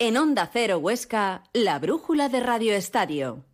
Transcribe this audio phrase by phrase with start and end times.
[0.00, 3.44] En Onda Cero Huesca, la brújula de Radio Estadio.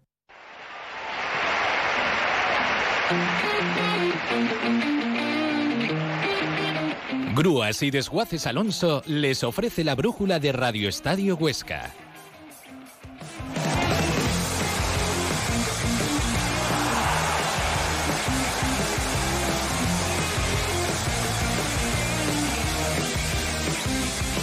[7.35, 11.95] Grúas y Desguaces Alonso les ofrece la brújula de Radio Estadio Huesca.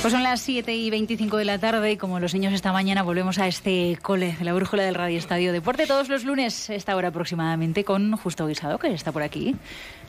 [0.01, 3.03] Pues son las 7 y 25 de la tarde y como los niños esta mañana
[3.03, 6.95] volvemos a este cole de la brújula del Radio Estadio Deporte todos los lunes, esta
[6.95, 9.55] hora aproximadamente, con Justo Guisado, que está por aquí.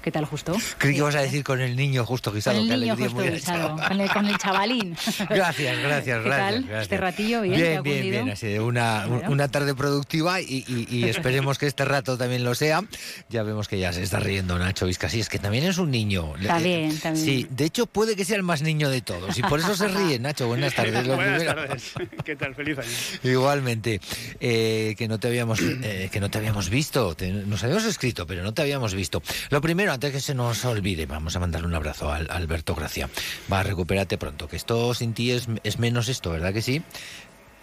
[0.00, 0.56] ¿Qué tal, Justo?
[0.78, 2.58] Creí que ibas a decir con el niño justo guisado.
[2.58, 4.96] Con el niño justo guisado, con el, con el chavalín.
[5.30, 6.28] Gracias, gracias, ¿Qué gracias.
[6.28, 6.54] tal?
[6.62, 6.82] gracias.
[6.82, 8.30] Este ratillo, bien, ¿te Bien, bien, bien.
[8.30, 9.30] Ha sido una, Bueno.
[9.30, 12.82] una tarde productiva y, y- y esperemos que este rato también lo sea.
[13.28, 15.12] Ya vemos que ya se está riendo Nacho Vizcas.
[15.12, 16.34] Sí, es que también es un niño.
[16.40, 17.24] Está Le- bien, está bien.
[17.24, 19.98] Sí, de hecho puede que sea el más niño de todos y por eso se
[19.98, 20.46] ríe, Nacho.
[20.46, 21.06] Buenas tardes.
[21.14, 21.92] Buenas tardes.
[22.24, 22.54] ¿Qué tal?
[22.54, 22.88] Feliz año.
[23.32, 24.00] Igualmente,
[24.40, 28.26] eh, que no te habíamos eh, que no te habíamos visto, te- nos habíamos escrito,
[28.26, 29.22] pero no te habíamos visto.
[29.50, 33.08] Lo primero, antes que se nos olvide, vamos a mandarle un abrazo a Alberto Gracia.
[33.52, 36.82] Va, recupérate pronto, que esto sin ti es, es menos esto, ¿verdad que sí?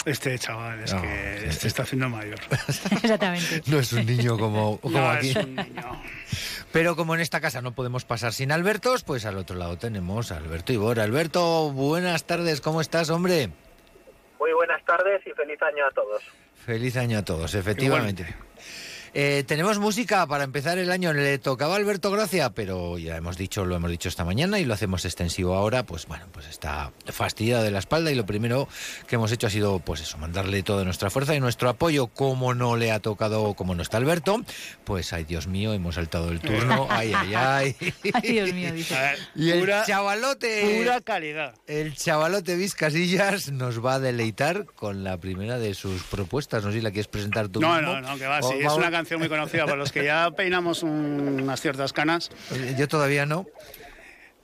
[0.06, 2.40] Este chaval es No, que se está haciendo mayor.
[2.92, 3.62] Exactamente.
[3.68, 5.30] No es un niño como, como No, aquí.
[5.32, 6.02] es un niño.
[6.72, 10.32] Pero como en esta casa no podemos pasar sin Albertos, pues al otro lado tenemos
[10.32, 11.00] a Alberto Ibor.
[11.00, 13.50] Alberto, buenas tardes, ¿cómo estás, hombre?
[14.40, 16.24] Muy buenas tardes y feliz año a todos.
[16.66, 18.36] Feliz año a todos, efectivamente.
[19.14, 21.14] Eh, tenemos música para empezar el año.
[21.14, 24.66] Le tocaba a Alberto Gracia, pero ya hemos dicho, lo hemos dicho esta mañana y
[24.66, 25.84] lo hacemos extensivo ahora.
[25.84, 28.68] Pues bueno, pues está fastidiado de la espalda y lo primero
[29.08, 32.08] que hemos hecho ha sido, pues eso, mandarle toda nuestra fuerza y nuestro apoyo.
[32.08, 34.42] Como no le ha tocado, como no está Alberto,
[34.84, 36.88] pues ay Dios mío, hemos saltado el turno.
[37.00, 37.76] Ay, ay, ay.
[38.14, 38.94] Ay, Dios mío, dice.
[38.96, 40.78] Ver, Y el pura, chavalote.
[40.80, 41.54] pura calidad.
[41.68, 46.64] El chavalote Vizcasillas nos va a deleitar con la primera de sus propuestas.
[46.64, 47.94] No sé si la quieres presentar tú No, mismo.
[47.94, 48.56] no, no, que va, sí.
[48.60, 52.30] Es una canción muy conocida por los que ya peinamos un- unas ciertas canas.
[52.78, 53.46] Yo todavía no.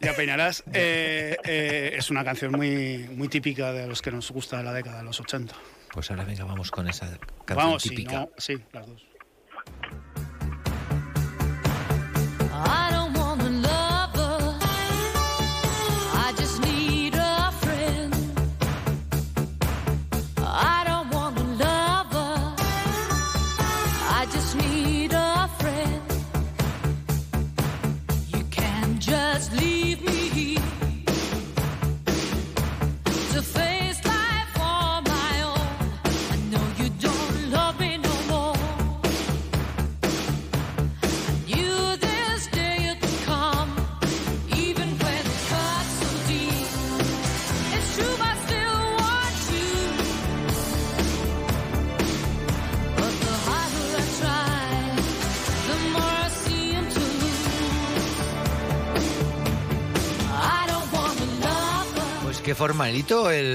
[0.01, 0.63] Ya peinarás.
[0.73, 4.73] Eh, eh, es una canción muy, muy típica de los que nos gusta de la
[4.73, 5.55] década de los 80.
[5.91, 7.05] Pues ahora venga, vamos con esa
[7.45, 8.11] canción Vamos, sí, típica.
[8.19, 9.05] no, sí, las dos.
[62.45, 63.45] Qué formalito el,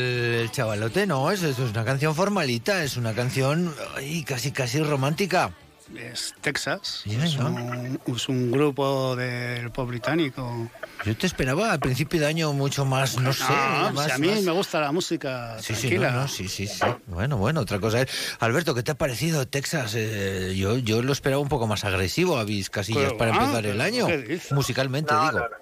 [0.43, 1.31] el chavalote, ¿no?
[1.31, 5.53] Es, es una canción formalita, es una canción ay, casi casi romántica.
[5.97, 7.01] Es Texas.
[7.03, 7.47] Sí, es, ¿no?
[7.49, 10.69] un, es un grupo del pop británico.
[11.05, 14.19] Yo te esperaba al principio de año mucho más, no sé, Ah, más, si a
[14.19, 16.11] mí más- me gusta la música Sí, sí, tranquila.
[16.13, 16.85] no, no, sí, sí, sí.
[17.07, 18.37] Bueno, bueno, otra cosa es...
[18.39, 19.95] Alberto, ¿qué te ha parecido Texas?
[19.97, 23.67] Eh, yo, yo lo esperaba un poco más agresivo a Vizcasillas Pero, para ah, empezar
[23.67, 24.53] el año, ¿qué dices?
[24.53, 25.39] musicalmente No, digo.
[25.41, 25.57] no, no.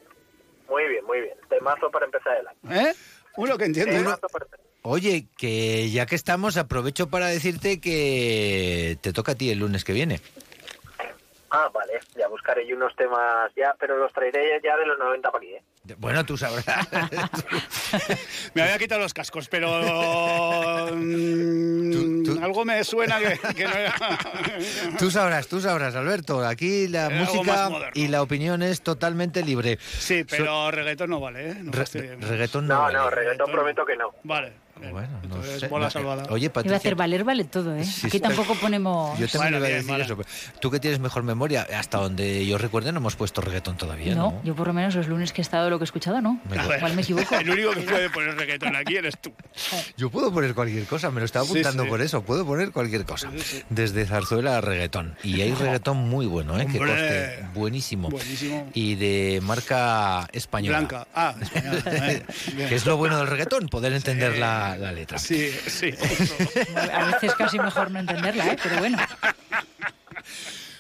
[0.69, 1.35] Muy bien, muy bien.
[1.49, 2.89] Temazo para empezar el año.
[2.89, 2.95] ¿Eh?
[3.39, 4.05] Uno que entiende.
[4.83, 9.85] Oye, que ya que estamos, aprovecho para decirte que te toca a ti el lunes
[9.85, 10.21] que viene.
[11.51, 12.01] Ah, vale.
[12.17, 15.55] Ya buscaré yo unos temas ya, pero los traeré ya de los 90 para aquí,
[15.55, 15.63] ¿eh?
[15.99, 16.65] Bueno, tú sabrás.
[18.55, 23.73] Me había quitado los cascos, pero mm, Tú- tú- algo me suena que, que no
[23.75, 23.95] era.
[24.99, 26.45] tú sabrás, tú sabrás, Alberto.
[26.47, 29.79] Aquí la música y la opinión es totalmente libre.
[29.99, 31.55] Sí, pero reggaetón no vale, ¿eh?
[31.63, 31.85] No Re-
[32.21, 32.75] reggaetón no.
[32.75, 32.99] No, vale.
[32.99, 33.53] no, reggaetón reggaetón.
[33.53, 34.15] prometo que no.
[34.25, 34.53] Vale.
[34.79, 35.69] Bueno, no Entonces, sé.
[35.69, 36.25] bola No, salvada.
[36.31, 36.77] Oye, Iba a Patricia.
[36.77, 37.85] hacer valer, vale todo, ¿eh?
[37.85, 38.21] Sí, Aquí sí.
[38.21, 39.19] tampoco ponemos...
[39.19, 40.05] Yo también Bueno, iba a bien, decir vale.
[40.05, 40.17] eso.
[40.17, 40.29] pero
[40.61, 44.33] Tú que tienes mejor memoria, hasta donde yo recuerde no hemos puesto reggaetón todavía, ¿no?
[44.33, 46.41] No, yo por lo menos los lunes que he estado lo que he escuchado, ¿no.
[46.49, 47.35] Me- A ver, Igual me equivoco.
[47.39, 49.33] El único que puede poner reggaetón aquí eres tú.
[49.97, 51.89] Yo puedo poner cualquier cosa, me lo estaba Sí, apuntando sí.
[51.89, 53.31] por eso, puedo poner cualquier cosa.
[53.71, 55.17] Desde zarzuela a reggaetón.
[55.23, 56.67] Y hay reggaetón muy bueno, ¿eh?
[56.71, 57.45] Que Hombre.
[57.55, 58.09] buenísimo.
[58.11, 58.69] Buenísimo.
[58.75, 60.79] Y de marca española.
[60.79, 61.07] Blanca.
[61.15, 61.83] Ah, española.
[62.13, 62.23] eh,
[62.55, 62.69] bien.
[62.69, 65.19] Que es lo bueno del reggaetón, poder entender la, la letra.
[65.19, 65.91] Sí, sí.
[66.93, 68.57] A veces casi mejor no entenderla, ¿eh?
[68.63, 68.99] Pero bueno.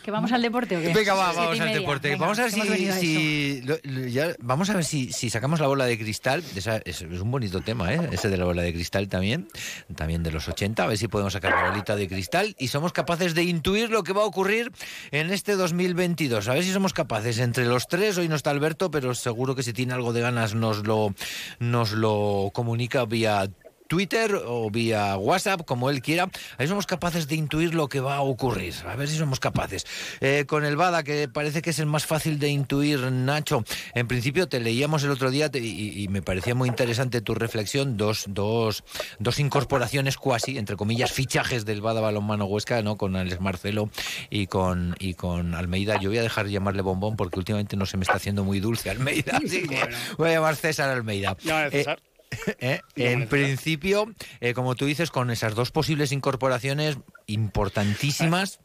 [0.05, 0.90] ¿Que vamos al deporte o qué?
[0.94, 2.08] Venga, va, vamos al deporte.
[2.08, 5.12] Venga, vamos a ver si, venido a si- lo- lo- ya- vamos a ver si,
[5.12, 6.43] si sacamos la bola de cristal.
[6.56, 8.08] Esa- es, es un bonito tema, ¿eh?
[8.11, 9.49] Ese de la bola de cristal también,
[9.96, 10.82] también de los 80.
[10.82, 14.02] A ver si podemos sacar la bolita de cristal y somos capaces de intuir lo
[14.02, 14.73] que va a ocurrir
[15.11, 16.49] en este 2022.
[16.49, 18.17] A ver si somos capaces entre los tres.
[18.17, 21.14] Hoy no está Alberto, pero seguro que si tiene algo de ganas nos lo,
[21.58, 23.46] nos lo comunica vía
[23.88, 26.31] Twitter o vía WhatsApp, como él quiera.
[26.58, 28.75] Ahí somos capaces de intuir lo que va a ocurrir.
[28.87, 29.85] A ver si somos capaces.
[30.20, 33.64] Eh, con el Bada, que parece que es el más fácil de intuir, Nacho.
[33.94, 37.35] En principio te leíamos el otro día te- y, y me parecía muy interesante tu
[37.35, 37.96] reflexión.
[37.96, 38.85] Dos, dos,
[39.19, 42.96] dos incorporaciones cuasi, entre comillas, fichajes del Bada Balonmano Huesca, ¿no?
[42.96, 43.90] Con Alex Marcelo
[44.31, 45.99] y con, y con Almeida.
[46.00, 48.61] Yo voy a dejar de llamarle bombón porque últimamente no se me está haciendo muy
[48.61, 49.38] dulce Almeida.
[49.44, 49.96] Así que Bueno.
[50.19, 51.37] voy a llamar César Almeida.
[51.43, 51.99] Eh, César.
[52.05, 52.08] ¿eh?
[52.61, 58.61] Llámale, En principio, eh, como tú dices, con esas dos posibles incorporaciones importantísimas.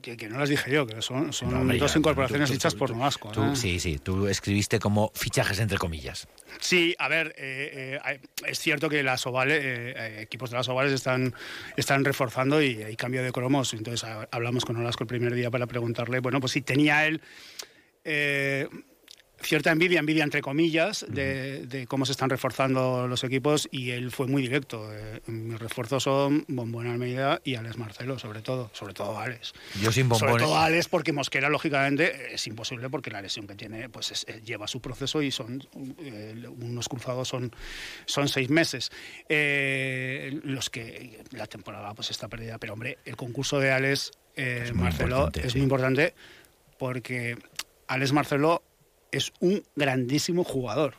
[0.00, 2.54] Que, que no las dije yo, que son, son No, hombre, dos ya, incorporaciones tú-
[2.54, 3.30] tú- hechas tú- por Nolasco.
[3.30, 3.54] ¿eh?
[3.54, 6.26] sí, sí, tú escribiste como fichajes entre comillas.
[6.58, 10.68] Sí, a ver, eh, eh, es cierto que las ovales, eh, eh, equipos de las
[10.68, 11.32] ovales están,
[11.76, 13.74] están reforzando y hay cambio de cromos.
[13.74, 17.20] Entonces a- hablamos con Olasco el primer día para preguntarle, bueno, pues si tenía él
[18.04, 18.68] eh,
[19.42, 24.10] cierta envidia, envidia entre comillas, de, de cómo se están reforzando los equipos y él
[24.10, 24.88] fue muy directo.
[24.92, 29.52] Eh, mis refuerzos son Bombón Almeida y Alex Marcelo, sobre todo, sobre todo Alex.
[29.82, 30.42] Yo sin Sobre bombones.
[30.46, 34.40] todo Alex, porque Mosquera, lógicamente, es imposible porque la lesión que tiene pues es- eh,
[34.44, 35.66] lleva su proceso y son
[36.00, 37.52] eh, unos cruzados son,
[38.06, 38.90] son seis meses.
[39.28, 42.58] Eh, los que la temporada pues está perdida.
[42.58, 45.58] Pero hombre, el concurso de Alex Es muy Marcelo importante, es sí.
[45.58, 46.14] muy importante
[46.78, 47.36] porque
[47.88, 48.62] Alex Marcelo
[49.12, 50.94] es un grandísimo jugador.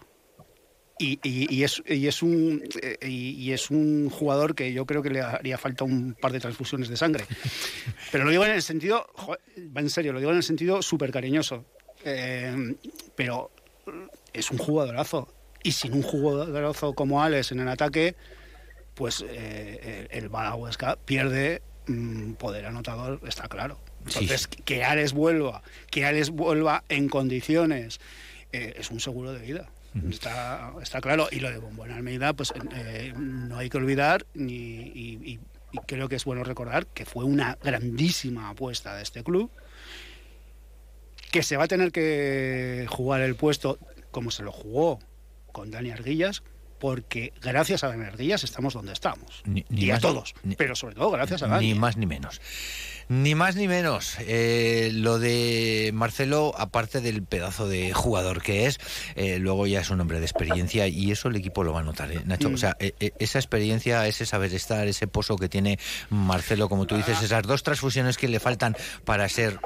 [1.00, 5.02] Y, y- y es, y, es un, eh, y, es un jugador que yo creo
[5.02, 7.26] que le haría falta un par de transfusiones de sangre.
[8.12, 9.08] Pero lo digo en el sentido,
[9.76, 11.66] va en serio, lo digo en el sentido súper cariñoso.
[12.06, 12.76] Eh,
[13.16, 13.50] pero
[14.34, 15.34] es un jugadorazo.
[15.64, 18.16] Y sin un jugadorazo como Alex en el ataque,
[18.94, 23.80] pues eh, el Huesca pierde mm, poder anotador, está claro.
[24.08, 24.20] Sí.
[24.20, 28.00] Entonces, que Alex vuelva, que Alex vuelva en condiciones,
[28.52, 29.70] eh, es un seguro de vida.
[30.10, 31.28] Está, está claro.
[31.32, 35.40] Y lo de Bombón Almeida, pues eh, no hay que olvidar, ni, y, y-
[35.72, 39.50] y creo que es bueno recordar que fue una grandísima apuesta de este club,
[41.32, 43.80] que se va a tener que jugar el puesto
[44.12, 45.00] como se lo jugó
[45.52, 46.44] con Dani Arguillas,
[46.80, 49.42] porque gracias a Dani Arguillas estamos donde estamos.
[49.46, 51.68] Ni- ni y a todos, ni- pero sobre todo gracias a Dani.
[51.74, 52.42] Ni más ni menos.
[53.10, 54.18] Ni más ni menos.
[54.20, 58.80] Eh, lo de Marcelo, aparte del pedazo de jugador que es,
[59.16, 61.84] eh, luego ya es un hombre de experiencia y eso el equipo lo va a
[61.84, 62.50] notar, ¿eh, Nacho.
[62.50, 62.54] Mm.
[62.54, 65.80] O sea, eh, eh, esa experiencia, ese saber estar, ese pozo que tiene
[66.10, 69.60] Marcelo, como tú dices, esas dos transfusiones que le faltan para ser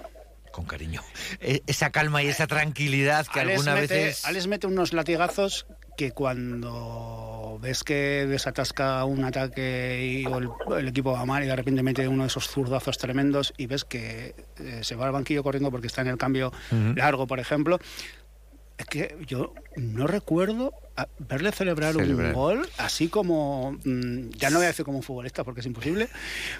[0.51, 1.03] con cariño.
[1.39, 4.25] Esa calma y esa tranquilidad que Alex algunas mete, veces.
[4.25, 5.67] Alex mete unos latigazos
[5.97, 11.47] que cuando ves que desatasca un ataque y o el, el equipo va mal y
[11.47, 15.11] de repente mete uno de esos zurdazos tremendos y ves que eh, se va al
[15.11, 16.53] banquillo corriendo porque está en el cambio
[16.95, 17.79] largo, por ejemplo.
[18.77, 20.71] Es que yo no recuerdo
[21.19, 22.27] verle celebrar, Celebrar.
[22.29, 23.73] un gol así como.
[23.83, 26.09] mm, ya no voy a decir como un futbolista porque es imposible.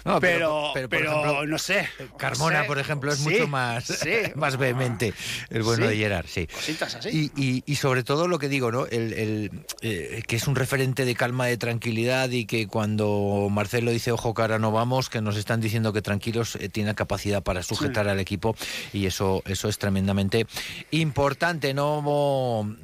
[0.04, 1.88] No, pero- pero, pero, pero, por ejemplo, no sé.
[2.16, 2.68] Carmona, no sé.
[2.68, 4.10] por ejemplo, es Sí, mucho más, sí.
[4.36, 5.14] más vehemente,
[5.50, 5.90] el bueno Sí.
[5.90, 6.46] de Gerard, sí.
[6.46, 7.30] Cositas así.
[7.36, 8.86] Y, y- y sobre todo lo que digo, ¿no?
[8.86, 9.50] El, el,
[9.82, 14.34] eh, que es un referente de calma, de tranquilidad y que cuando Marcelo dice, ojo,
[14.36, 18.20] ahora no vamos, que nos están diciendo que tranquilos, eh, tiene capacidad para sujetar al
[18.20, 18.54] equipo
[18.92, 20.46] y eso, eso es tremendamente
[20.90, 21.74] importante.
[21.74, 22.02] No,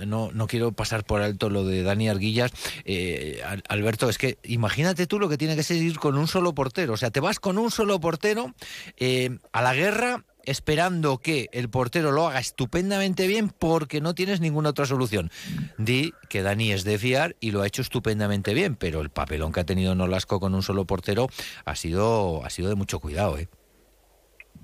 [0.05, 2.53] no, no quiero pasar por alto lo de Dani Arguillas.
[2.85, 6.27] Eh, Al- Alberto, es que imagínate tú lo que tiene que ser ir con un
[6.29, 6.95] solo portero.
[6.95, 8.55] O sea, te vas con un solo portero
[8.97, 14.41] eh, a la guerra esperando que el portero lo haga estupendamente bien porque no tienes
[14.41, 15.31] ninguna otra solución.
[15.79, 19.53] Di que Dani es de fiar y lo ha hecho estupendamente bien, pero el papelón
[19.53, 21.29] que ha tenido Nolasco con un solo portero
[21.65, 23.49] ha sido, ha sido de mucho cuidado, ¿eh?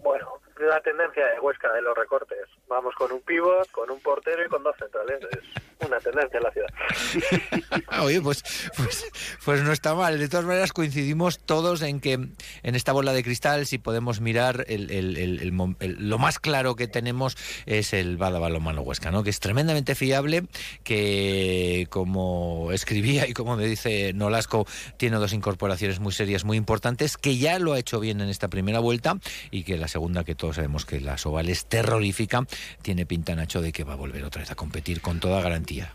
[0.02, 0.26] Bueno,
[0.68, 2.38] la tendencia de Huesca de los recortes.
[2.68, 5.18] Vamos con un pivot, con un portero y con dos centrales.
[5.30, 6.68] Es una tendencia en la ciudad.
[7.92, 8.42] Ah, Oye, pues,
[8.76, 9.04] pues,
[9.44, 10.18] pues no está mal.
[10.18, 14.64] De todas maneras, coincidimos todos en que en esta bola de cristal, si podemos mirar,
[14.68, 15.40] el, el- el-
[15.80, 17.36] el lo más claro que tenemos
[17.66, 19.24] es el Bada Balonmano Huesca, ¿no?
[19.24, 20.44] que es tremendamente fiable,
[20.84, 27.16] que como escribía y como me dice Nolasco, tiene dos incorporaciones muy serias, muy importantes,
[27.16, 29.16] que ya lo ha hecho bien en esta primera vuelta
[29.50, 32.44] y que la segunda, que todos sabemos que la Soval es terrorífica,
[32.82, 35.94] tiene pinta, Nacho, de que va a volver otra vez a competir con toda garantía.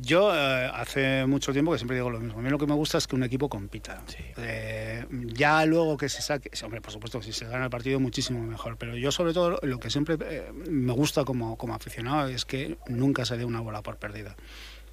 [0.00, 2.38] Yo eh, hace mucho tiempo que siempre digo lo mismo.
[2.38, 4.00] A mí lo que me gusta es que un equipo compita.
[4.36, 8.40] Eh, ya luego que se saque, hombre, por supuesto, si se gana el partido muchísimo
[8.44, 8.76] mejor.
[8.76, 12.78] Pero yo sobre todo lo que siempre eh, me gusta como, como aficionado es que
[12.86, 14.36] nunca se dé una bola por perdida.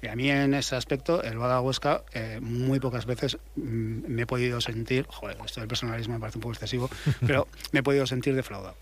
[0.00, 4.22] Y a mí en ese aspecto, el Bada Huesca, eh, muy pocas veces mm, me
[4.22, 6.88] he podido sentir, joder, esto del personalismo me parece un poco excesivo,
[7.26, 8.76] pero me he podido sentir defraudado.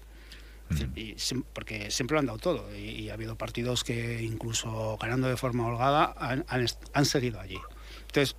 [0.95, 1.15] Y
[1.53, 5.37] porque siempre lo han dado todo y, y ha habido partidos que incluso ganando de
[5.37, 6.45] forma holgada han,
[6.93, 7.59] han seguido allí.
[8.07, 8.37] Entonces,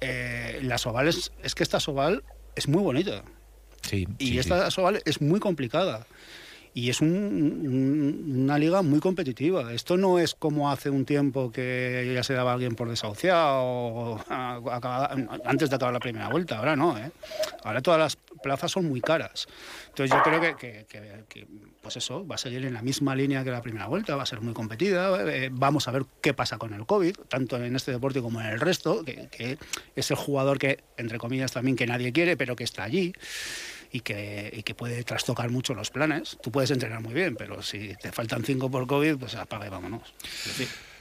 [0.00, 2.22] eh, la Soval es, es que esta Soval
[2.54, 3.24] es muy bonita
[3.82, 4.38] Sí, y sí, sí.
[4.38, 6.06] esta Soval es muy complicada.
[6.76, 9.72] Y es un- un- una liga muy competitiva.
[9.72, 14.20] Esto no es como hace un tiempo que ya se daba alguien por desahuciado o
[14.28, 15.10] a- acabada-
[15.46, 16.58] antes de acabar la primera vuelta.
[16.58, 17.10] Ahora no, ¿eh?
[17.64, 19.46] Ahora todas las plazas son muy caras.
[19.88, 21.46] Entonces yo creo que, que- que- que,
[21.80, 24.26] pues eso, va a seguir en la misma línea que la primera vuelta, va a
[24.26, 25.16] ser muy competida.
[25.34, 28.48] eh, vamos a ver qué pasa con el COVID, tanto en este deporte como en
[28.48, 29.56] el resto, que
[29.94, 33.14] es el jugador que, entre comillas, también que nadie quiere, pero que está allí
[33.96, 36.36] y que, y que puede trastocar mucho los planes.
[36.42, 39.70] Tú puedes entrenar muy bien, pero si te faltan cinco por COVID, pues apaga y
[39.70, 40.12] vámonos.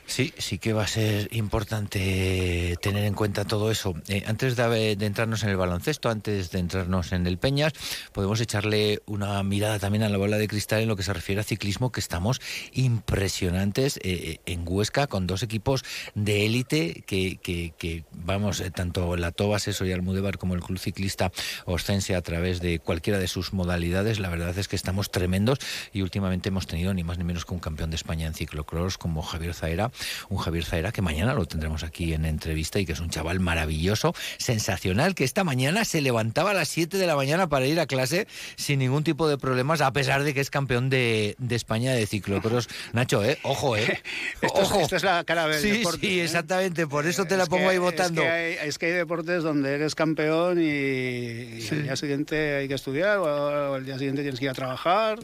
[0.08, 3.96] Sí, sí que va a ser importante tener en cuenta todo eso.
[4.08, 7.74] Eh, antes de, de entrarnos en el baloncesto, antes de entrarnos en el Peñas,
[8.14, 11.42] podemos echarle una mirada también a la bola de cristal en lo que se refiere
[11.42, 12.40] a ciclismo, que estamos
[12.74, 15.84] impresionantes eh, en Huesca con dos equipos
[16.14, 21.32] de élite que, vamos, eh, tanto la Tobas, eso y Almudévar como el Club Ciclista
[21.66, 24.20] Ostense a través de cualquiera de sus modalidades.
[24.20, 25.60] La verdad es que estamos tremendos
[25.94, 28.98] y últimamente hemos tenido ni más ni menos que un campeón de España en ciclocross
[28.98, 29.92] como Javier Zaera,
[30.30, 33.40] un Javier Zaera que mañana lo tendremos aquí en entrevista y que es un chaval
[33.40, 37.80] maravilloso, sensacional, que esta mañana se levantaba a las 7 de la mañana para ir
[37.80, 41.56] a clase sin ningún tipo de problemas, a pesar de que es campeón de, de
[41.56, 42.68] España de ciclocross.
[42.94, 43.38] Nacho, ¿eh?
[43.44, 44.02] Ojo, ¿eh?
[44.42, 44.80] Esto Ojo.
[44.82, 46.24] esto es la cara del Sí, deporte, sí, ¿eh?
[46.24, 48.22] exactamente, por eso te la Es pongo que- ahí votando.
[48.22, 52.56] Es que, hay, es que hay deportes donde eres campeón y, y al día siguiente
[52.56, 55.20] hay que estudiar o al día siguiente tienes que ir a trabajar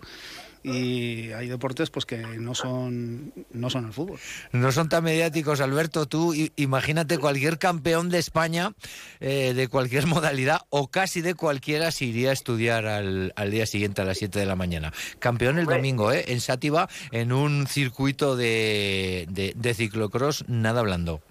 [0.63, 4.19] y hay deportes pues que no son no son el fútbol.
[4.51, 6.05] No son tan mediáticos, Alberto.
[6.05, 8.73] Tú imagínate cualquier campeón de España
[9.19, 13.65] eh, de cualquier modalidad o casi de cualquiera se iría a estudiar al, al día
[13.65, 14.91] siguiente a las 7 de la mañana.
[15.19, 16.25] Campeón el domingo, ¿eh?
[16.27, 21.21] En Sátiva, en un circuito de, de, de ciclocross, nada blando.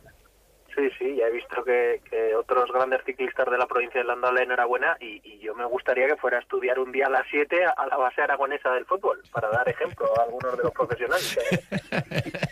[0.74, 2.09] Sí, sí, ya he visto que, que
[2.50, 5.64] otros grandes ciclistas de la provincia le han dado la enhorabuena y, y yo me
[5.64, 8.84] gustaría que fuera a estudiar un día a las 7 a la base aragonesa del
[8.86, 11.38] fútbol, para dar ejemplo a algunos de los profesionales.
[11.50, 11.60] ¿eh?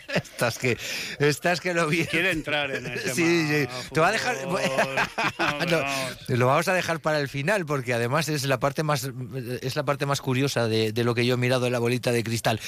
[0.15, 0.77] estás que,
[1.19, 2.05] estás que lo vi.
[2.05, 3.13] Quiere entrar en el tema.
[3.13, 3.89] Sí, sí.
[3.93, 4.35] Te va a dejar.
[5.69, 9.11] No, lo vamos a dejar para el final porque además es la parte más
[9.61, 12.11] es la parte más curiosa de, de lo que yo he mirado en la bolita
[12.11, 12.59] de cristal.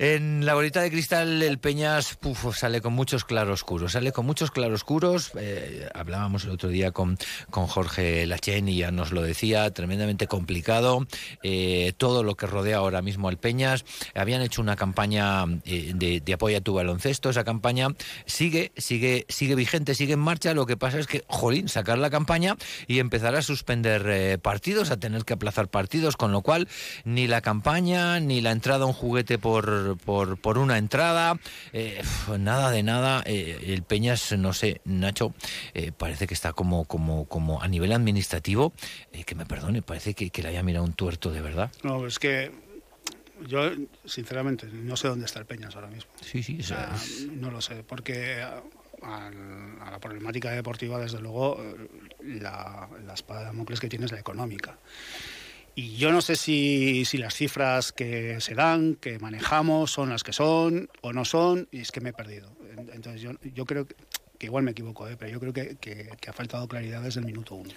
[0.00, 4.52] En la bolita de cristal el Peñas puf, sale con muchos claroscuros, sale con muchos
[4.52, 5.32] claroscuros.
[5.36, 7.18] Eh, hablábamos el otro día con,
[7.50, 11.04] con Jorge Lachen y ya nos lo decía, tremendamente complicado.
[11.42, 13.84] Eh, todo lo que rodea ahora mismo al Peñas.
[14.14, 17.30] Habían hecho una campaña eh, de, de apoyo a tu baloncesto.
[17.30, 17.88] Esa campaña
[18.24, 20.54] sigue, sigue, sigue vigente, sigue en marcha.
[20.54, 24.92] Lo que pasa es que, jolín, sacar la campaña y empezar a suspender eh, partidos,
[24.92, 26.68] a tener que aplazar partidos, con lo cual
[27.02, 31.38] ni la campaña ni la entrada a un juguete por, por, por una entrada,
[31.72, 32.02] eh,
[32.38, 33.22] nada de nada.
[33.26, 35.34] Eh, el Peñas, no sé, Nacho,
[35.74, 38.72] eh, parece que está como, como, como a nivel administrativo,
[39.12, 41.70] eh, que me perdone, parece que, que le haya mirado un tuerto de verdad.
[41.82, 42.50] No, es que
[43.46, 43.70] yo
[44.04, 46.10] sinceramente no sé dónde está el Peñas ahora mismo.
[46.20, 46.94] Sí, sí, O sea,
[47.32, 48.62] no lo sé, porque a,
[49.02, 51.62] a la problemática deportiva, desde luego,
[52.22, 54.76] la, la espada de Damocles que tiene es la económica.
[55.80, 60.32] Y yo no sé si, las cifras que se dan, que manejamos, son las que
[60.32, 62.50] son o no son, y es que me he perdido.
[62.76, 63.22] En- Entonces
[63.54, 63.94] yo, creo que,
[64.46, 65.16] igual me equivoco, ¿eh?
[65.16, 67.70] pero yo creo que ha faltado claridad desde el minuto uno.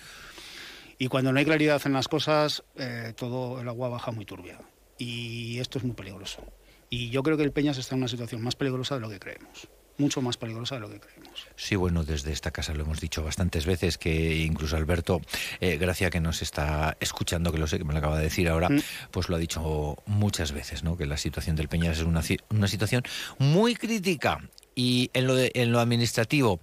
[0.98, 4.58] Y cuando no hay claridad en las cosas, eh, todo el agua baja muy turbia.
[4.98, 6.44] Y esto es muy peligroso.
[6.90, 9.20] Y yo creo que el Peñas está en una situación más peligrosa de lo que
[9.20, 9.68] creemos.
[9.98, 11.46] Mucho más peligrosa de lo que creemos.
[11.56, 15.22] Sí, bueno, desde esta casa lo hemos dicho bastantes veces, que incluso Alberto,
[15.60, 18.50] eh, Gracia, que nos está escuchando, que lo sé, que me lo acaba de decir
[18.50, 18.80] ahora, Mm.
[19.12, 20.98] pues lo ha dicho muchas veces, ¿no?
[20.98, 23.04] Que la situación del Peñas es una, una situación
[23.38, 24.40] muy crítica.
[24.74, 26.62] Y en lo, de- en lo administrativo,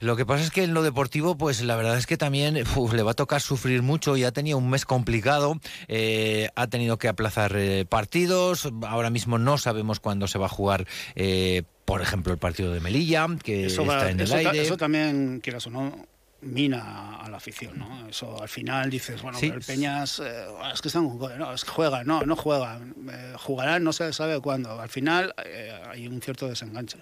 [0.00, 2.92] lo que pasa es que en lo deportivo, pues la verdad es que también uf,
[2.92, 5.58] le va a tocar sufrir mucho y ha tenido un mes complicado,
[5.88, 10.50] eh, ha tenido que aplazar eh, partidos, ahora mismo no sabemos cuándo se va a
[10.50, 14.32] jugar, eh, por ejemplo, el partido de Melilla, que Eso, está va- en el eso
[14.34, 14.60] ta- aire.
[14.62, 16.06] eso también, quieras o no,
[16.42, 18.06] mina a la afición, ¿no?
[18.08, 19.46] Eso al final dices, bueno, Sí.
[19.46, 23.82] el Peñas, eh, es que están no, es que juegan, no, no juegan, eh, jugarán,
[23.84, 24.78] no se sabe cuándo.
[24.78, 26.98] Al final eh, hay un cierto desenganche.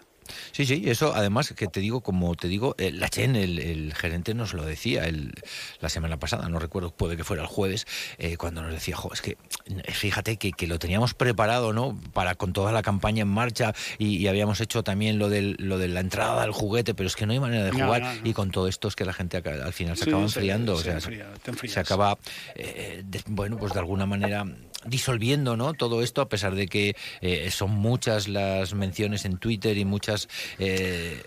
[0.52, 3.95] Sí, sí, eso además que te digo, como te digo, eh, la Chen, el, el
[3.95, 5.33] gerente nos lo decía el,
[5.80, 7.87] la semana pasada, no recuerdo, puede que fuera el jueves,
[8.18, 11.99] eh, cuando nos decía, jo, es que eh, fíjate que, que lo teníamos preparado, ¿no?
[12.12, 15.78] Para con toda la campaña en marcha y, y habíamos hecho también lo, del, lo
[15.78, 18.21] de la entrada del juguete, pero es que no hay manera de jugar no, no.
[18.28, 20.75] y con todo esto es que la gente al final se Sí, acaba se- enfriando,
[20.76, 21.75] se o sea, enfría, te enfrías.
[21.75, 22.18] se acaba,
[22.54, 24.45] eh, de- bueno, pues de alguna manera
[24.86, 29.76] disolviendo no todo esto a pesar de que eh, son muchas las menciones en Twitter
[29.76, 30.28] y muchas
[30.58, 31.22] eh,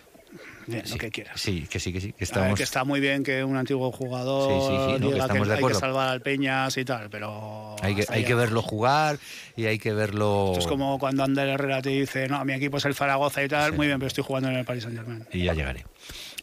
[0.69, 1.41] Bien, sí, lo que quieras.
[1.41, 4.51] sí que sí que sí que ver, que está muy bien que un antiguo jugador
[4.51, 6.85] Sí, sí, sí, no, que diga que, estamos de hay que salvar al Peñas y
[6.85, 7.75] tal, pero...
[7.81, 9.17] hay que hay que verlo jugar
[9.55, 12.77] y hay que verlo Esto es como cuando Ander Herrera te dice, no, mi equipo
[12.77, 15.25] es el Zaragoza y tal, muy bien, pero estoy jugando en el Paris Saint Germain.
[15.31, 15.85] y ya llegaré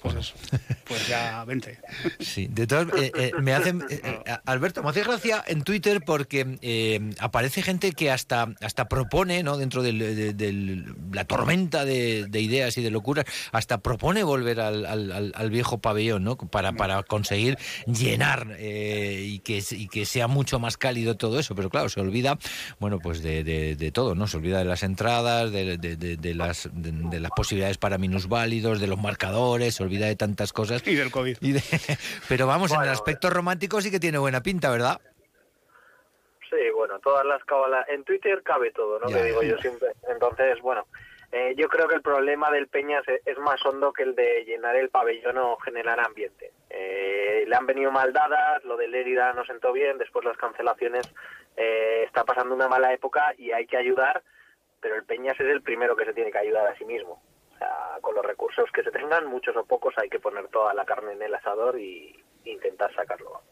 [0.02, 0.34] Pues eso.
[0.86, 1.80] Pues ya, vente.
[2.20, 7.12] Sí, de todas eh, eh, me hace eh, Alberto, me hace gracia en Twitter porque
[7.18, 9.56] aparece gente que hasta hasta propone, ¿no?
[9.56, 15.10] Dentro de, la tormenta de, de ideas y de locuras, hasta propone volver al, al-
[15.10, 16.36] al- al viejo pabellón, ¿no?
[16.36, 21.56] Para, para conseguir llenar y, que, y que sea mucho más cálido todo eso.
[21.56, 22.38] Pero claro, se olvida,
[22.78, 24.28] bueno, pues de, de- de todo, ¿no?
[24.28, 25.64] Se olvida de las entradas, de,
[26.34, 30.86] las, de, de las posibilidades para minusválidos, de los marcadores, se olvida de tantas cosas.
[30.86, 31.38] Y del COVID.
[31.40, 31.62] Y de-
[32.28, 35.00] pero vamos, en el aspecto romántico sí que tiene buena pinta, ¿verdad?
[36.50, 37.88] Sí, bueno, todas las cábalas.
[37.88, 39.08] En Twitter cabe todo, ¿no?
[39.08, 39.48] Ya, que digo ya.
[39.50, 39.88] yo siempre.
[40.08, 40.86] Entonces, bueno,
[41.32, 44.44] eh, yo creo que el problema del Peñas es, es más hondo que el de
[44.44, 46.52] llenar el pabellón o generar ambiente.
[46.70, 51.12] Eh, le han venido mal dadas, lo de Lérida no sentó bien, después las cancelaciones,
[51.56, 54.22] eh, está pasando una mala época y hay que ayudar,
[54.80, 57.20] pero el Peñas es el primero que se tiene que ayudar a sí mismo.
[58.00, 61.12] Con los recursos que se tengan, muchos o pocos, hay que poner toda la carne
[61.12, 63.42] en el asador y intentar sacarlo.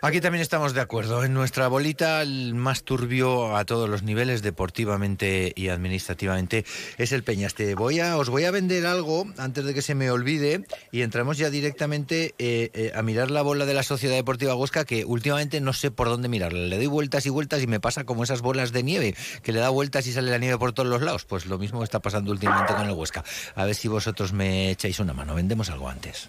[0.00, 1.24] Aquí también estamos de acuerdo.
[1.24, 6.64] En nuestra bolita, el más turbio a todos los niveles, deportivamente y administrativamente,
[6.98, 7.54] es el Peñas.
[7.54, 11.02] Te voy a, os voy a vender algo antes de que se me olvide y
[11.02, 15.04] entramos ya directamente eh, eh, a mirar la bola de la Sociedad Deportiva Huesca, que
[15.04, 16.60] últimamente no sé por dónde mirarla.
[16.60, 19.58] Le doy vueltas y vueltas y me pasa como esas bolas de nieve, que le
[19.58, 21.24] da vueltas y sale la nieve por todos los lados.
[21.24, 23.24] Pues lo mismo está pasando últimamente con el Huesca.
[23.56, 25.34] A ver si vosotros me echáis una mano.
[25.34, 26.28] Vendemos algo antes.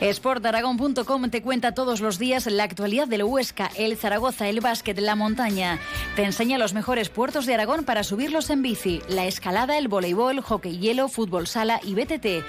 [0.00, 5.14] Sportaragón.com te cuenta todos los días la actualidad del Huesca, el Zaragoza, el básquet, la
[5.14, 5.78] montaña.
[6.16, 10.40] Te enseña los mejores puertos de Aragón para subirlos en bici, la escalada, el voleibol,
[10.40, 12.44] hockey hielo, fútbol sala y BTT.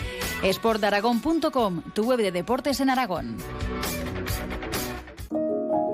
[0.49, 3.37] Sportaragón.com, tu web de deportes en Aragón.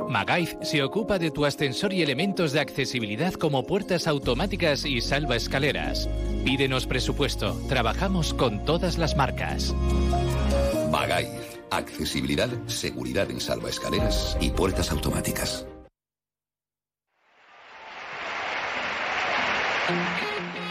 [0.07, 5.35] Magaif se ocupa de tu ascensor y elementos de accesibilidad como puertas automáticas y salva
[5.35, 6.07] escaleras.
[6.45, 7.59] Pídenos presupuesto.
[7.67, 9.75] Trabajamos con todas las marcas.
[10.91, 11.46] Magaif.
[11.69, 15.65] Accesibilidad, seguridad en salvaescaleras y puertas automáticas.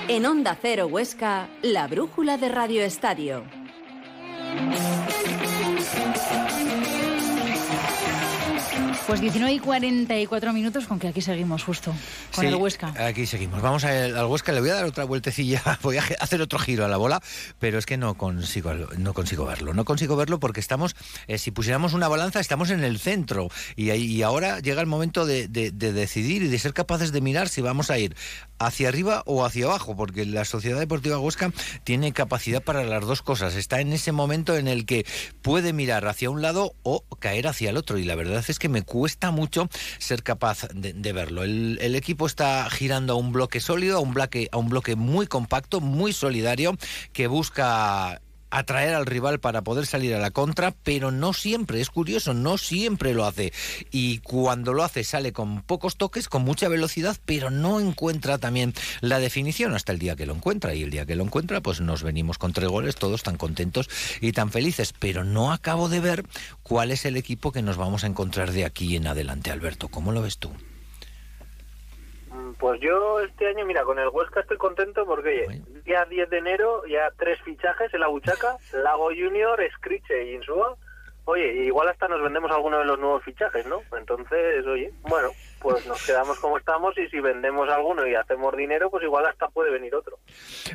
[0.09, 3.45] En Onda Cero Huesca, la brújula de Radio Estadio.
[9.07, 11.95] Pues 19 y 44 minutos con que aquí seguimos justo,
[12.35, 12.92] con Sí, el Huesca.
[13.07, 13.62] Aquí seguimos.
[13.62, 14.51] Vamos a- al Huesca.
[14.51, 15.62] Le voy a dar otra vueltecilla.
[15.83, 17.23] Voy a hacer otro giro a la bola,
[17.61, 19.75] pero es que no consigo, no consigo verlo.
[19.75, 20.97] No consigo verlo porque estamos,
[21.29, 23.49] eh, si pusiéramos una balanza, estamos en el centro.
[23.77, 27.21] Y, y ahora llega el momento de, de- de decidir y de ser capaces de
[27.21, 28.16] mirar si vamos a ir
[28.59, 31.53] hacia arriba o hacia abajo, porque la Sociedad Deportiva Huesca
[31.85, 33.55] tiene capacidad para las dos cosas.
[33.55, 35.07] Está en ese momento en el que
[35.42, 37.99] puede mirar hacia un lado o caer hacia el otro.
[37.99, 38.96] Y la verdad es que me cuesta
[39.31, 41.43] mucho ser capaz de, de verlo.
[41.43, 44.97] El, el equipo está girando a un bloque sólido, a un bloque, a un bloque
[44.97, 46.77] muy compacto, muy solidario,
[47.13, 48.21] que busca
[48.59, 52.57] atraer al rival para poder salir a la contra, pero no siempre, es curioso, no
[52.57, 53.53] siempre lo hace.
[53.90, 58.73] Y cuando lo hace sale con pocos toques, con mucha velocidad, pero no encuentra también
[59.01, 60.75] la definición hasta el día que lo encuentra.
[60.75, 63.88] Y el día que lo encuentra, pues nos venimos con tres goles, todos tan contentos
[64.21, 64.95] y tan felices.
[64.99, 66.25] Pero no acabo de ver
[66.62, 69.88] cuál es el equipo que nos vamos a encontrar de aquí en adelante, Alberto.
[69.88, 70.51] ¿Cómo lo ves tú?
[72.37, 75.83] Mm, Pues yo este año, mira, con el Huesca estoy contento porque, oye, Bueno.
[75.85, 80.77] día 10 de enero, ya tres fichajes en la buchaca, Lago Junior, Scriche y Insúa.
[81.25, 83.83] Oye, igual hasta nos vendemos alguno de los nuevos fichajes, ¿no?
[83.99, 88.90] Entonces, oye, bueno, pues nos quedamos como estamos y si vendemos alguno y hacemos dinero,
[88.90, 90.19] pues igual hasta puede venir otro.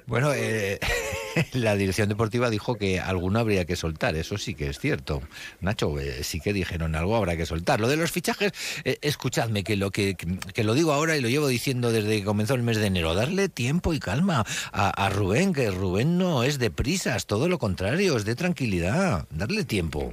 [0.05, 0.79] Bueno, eh,
[1.53, 5.21] la dirección deportiva dijo que alguno habría que soltar, eso sí que es cierto.
[5.59, 7.79] Nacho, eh, sí que dijeron algo habrá que soltar.
[7.79, 8.51] Lo de los fichajes,
[8.83, 12.25] eh, escuchadme, que lo que, que lo digo ahora y lo llevo diciendo desde que
[12.25, 16.43] comenzó el mes de enero, darle tiempo y calma a, a Rubén, que Rubén no
[16.43, 20.11] es de prisas, todo lo contrario, es de tranquilidad, darle tiempo.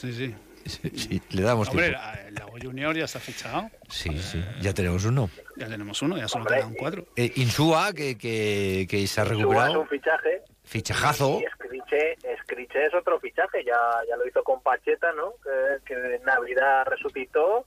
[0.00, 0.34] Sí, sí.
[0.94, 2.02] Sí, le damos Hombre, tiempo.
[2.04, 3.70] la- el Lago Junior ya está fichado.
[3.88, 5.30] Sí, sí, ya tenemos uno.
[5.56, 7.06] Ya tenemos uno, ya solo Hombre, quedan cuatro.
[7.16, 10.42] Eh, Insúa, que, que, que se ha Suba es recuperado, un fichaje.
[10.64, 11.40] fichajazo.
[11.40, 13.76] Y Escriche, Escriche es otro fichaje, ya,
[14.08, 15.32] ya lo hizo con Pacheta, ¿no?
[15.42, 17.66] Que, que en Navidad resucitó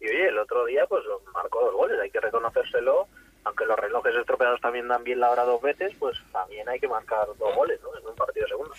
[0.00, 1.02] y oye, el otro día pues
[1.34, 3.06] marcó dos goles, hay que reconocérselo,
[3.44, 6.88] aunque los relojes estropeados también dan bien la hora dos veces, pues también hay que
[6.88, 7.96] marcar dos goles, ¿no?
[7.98, 8.74] En un partido segundo.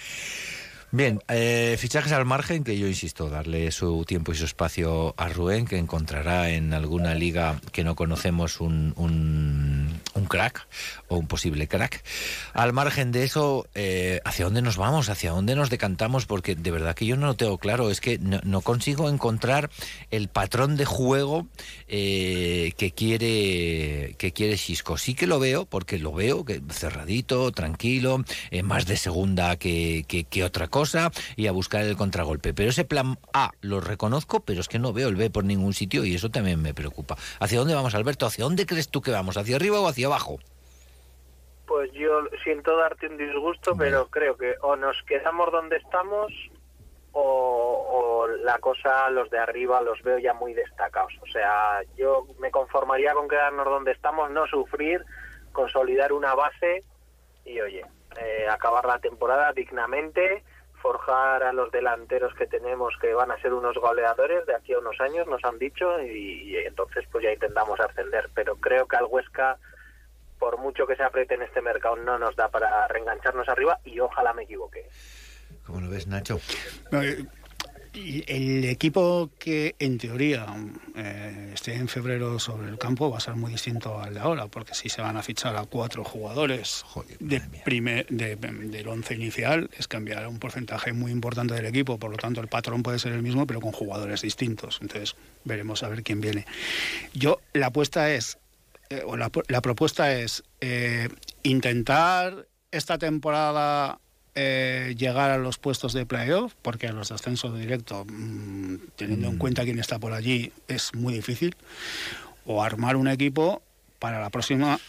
[0.96, 5.28] Bien, eh, fichajes al margen, que yo insisto, darle su tiempo y su espacio a
[5.28, 9.73] Rubén, que encontrará en alguna liga que no conocemos un, un,
[10.16, 10.68] un crack
[11.08, 12.04] o un posible crack.
[12.54, 15.10] Al margen de eso, eh, ¿hacia dónde nos vamos?
[15.10, 16.26] ¿Hacia dónde nos decantamos?
[16.26, 19.70] Porque de verdad que yo no lo tengo claro, es que no, no consigo encontrar
[20.12, 21.48] el patrón de juego
[21.88, 24.98] eh, que quiere que quiere Xisco.
[24.98, 30.06] Sí que lo veo, porque lo veo que cerradito, tranquilo, eh, más de segunda que,
[30.08, 32.54] que, que otra cosa y a buscar el contragolpe.
[32.54, 35.74] Pero ese plan A lo reconozco, pero es que no veo el B por ningún
[35.74, 37.18] sitio y eso también me preocupa.
[37.40, 38.26] ¿Hacia dónde vamos, Alberto?
[38.26, 39.38] ¿Hacia dónde crees tú que vamos?
[39.38, 40.40] ¿Hacia arriba o hacia abajo?
[41.66, 46.32] Pues yo siento darte un disgusto, pero creo que o nos quedamos donde estamos
[47.14, 51.14] o, o la cosa, los de arriba los veo ya muy destacados.
[51.22, 55.06] O sea, yo me conformaría con quedarnos donde estamos, no sufrir,
[55.52, 56.84] consolidar una base
[57.46, 57.86] y, oye,
[58.20, 60.44] eh, acabar la temporada dignamente,
[60.82, 64.80] forjar a los delanteros que tenemos que van a ser unos goleadores de aquí a
[64.80, 68.30] unos años, nos han dicho, y, y entonces pues ya intentamos ascender.
[68.34, 69.58] Pero creo que al Huesca
[70.44, 73.98] por mucho que se apriete en este mercado, no nos da para reengancharnos arriba y
[74.02, 74.90] ojalá me equivoque.
[75.66, 76.42] ¿Cómo lo ves, Nacho?
[76.92, 77.24] Eh,
[77.94, 80.48] y El equipo que en teoría
[80.98, 84.48] eh, esté en febrero sobre el campo va a ser muy distinto al de ahora,
[84.48, 87.62] porque si se van a fichar a cuatro jugadores Joder, de madre mía.
[87.64, 92.18] primer- de- del once inicial, es cambiar un porcentaje muy importante del equipo, por lo
[92.18, 94.80] tanto el patrón puede ser el mismo, pero con jugadores distintos.
[94.82, 96.46] Entonces veremos a ver quién viene.
[97.14, 98.40] Yo, la apuesta es,
[98.98, 101.10] eh, o la, la propuesta es eh,
[101.44, 104.00] intentar esta temporada
[104.36, 109.28] eh, llegar a los puestos de playoff, porque a los de ascenso directo, mm, teniendo
[109.28, 111.56] en cuenta quién está por allí, es muy difícil,
[112.46, 113.62] o armar un equipo
[114.00, 114.80] para la próxima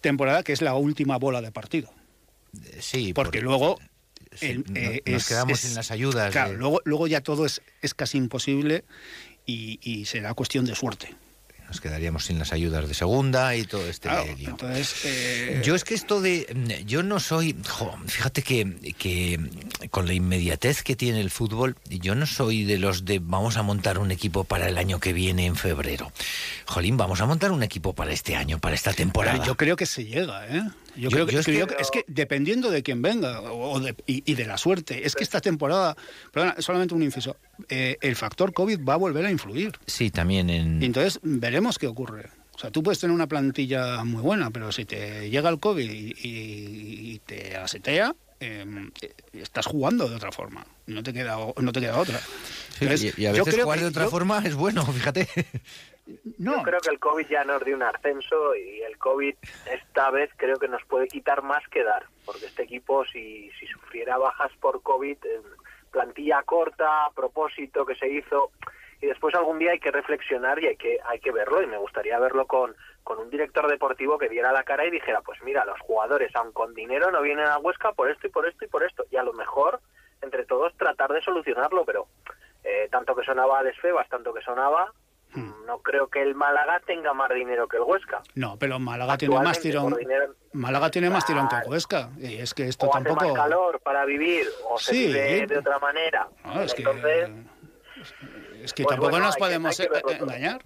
[0.00, 1.90] temporada, que es la última bola de partido.
[2.64, 3.78] Eh, Sí, Porque por- luego...
[4.34, 6.32] sí, el- no- eh, nos es- quedamos sin las ayudas.
[6.32, 8.84] Claro, de- luego, luego ya todo es, es casi imposible
[9.46, 11.14] y, y será cuestión de suerte.
[11.72, 14.50] Nos quedaríamos sin las ayudas de segunda y todo este Claro, lío.
[14.50, 16.82] entonces, eh, Yo es que esto de...
[16.84, 17.56] Yo no soy...
[17.66, 19.40] jo, fíjate que, que
[19.90, 23.62] con la inmediatez que tiene el fútbol, yo no soy de los de vamos a
[23.62, 26.12] montar un equipo para el año que viene en febrero.
[26.66, 29.42] Jolín, vamos a montar un equipo para este año, para esta temporada.
[29.42, 30.62] yo creo que se llega, ¿eh?
[30.96, 33.40] Yo, Yo- creo que, yo es que que- yo- es que dependiendo de quién venga
[33.40, 35.96] o de- y, y de la suerte, es que esta temporada,
[36.32, 37.36] perdona, solamente un inciso,
[37.68, 39.72] eh, el factor COVID va a volver a influir.
[39.86, 40.82] Sí, también en...
[40.82, 42.28] Entonces veremos qué ocurre.
[42.54, 45.90] O sea, tú puedes tener una plantilla muy buena, pero si te llega el COVID
[45.90, 48.64] y, y- y te asetea, eh,
[49.00, 50.66] eh, estás jugando de otra forma.
[50.86, 52.18] No te queda, o- no te queda otra.
[52.18, 54.54] Sí, Entonces, y, y a yo veces creo jugar que- de otra yo- forma es
[54.54, 55.28] bueno, fíjate.
[56.38, 59.34] No, Yo creo que el COVID ya nos dio un ascenso y el COVID
[59.70, 63.66] esta vez creo que nos puede quitar más que dar, porque este equipo si, si
[63.66, 65.40] sufriera bajas por COVID, eh,
[65.92, 68.50] plantilla corta, a propósito que se hizo,
[69.00, 71.78] y después algún día hay que reflexionar y hay que, hay que verlo, y me
[71.78, 75.64] gustaría verlo con, con un director deportivo que diera la cara y dijera, pues mira,
[75.64, 78.68] los jugadores, aun con dinero, no vienen a Huesca por esto y por esto y
[78.68, 79.80] por esto, y a lo mejor
[80.20, 82.06] entre todos tratar de solucionarlo, pero
[82.64, 84.92] eh, tanto que sonaba Desfebas, tanto que sonaba,
[85.66, 88.22] no creo que el Málaga tenga más dinero que el Huesca.
[88.34, 89.94] no, pero Málaga tiene más tirón.
[89.94, 91.70] dinero- Málaga tiene más tirón que Claro.
[91.70, 92.10] Huesca.
[92.18, 93.26] Y es que esto o hace tampoco.
[93.28, 95.06] más calor para vivir, o se Sí.
[95.06, 96.28] vive de otra manera.
[96.44, 97.30] No, es que, Entonces,
[98.62, 99.88] es que pues tampoco bueno, nos que- podemos que
[100.20, 100.60] engañar.